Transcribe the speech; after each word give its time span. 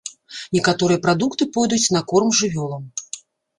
Некаторыя 0.55 1.01
прадукты 1.03 1.47
пойдуць 1.59 1.81
на 1.99 2.03
корм 2.15 2.35
жывёлам. 2.43 2.83